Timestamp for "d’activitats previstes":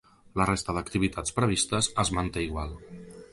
0.77-1.91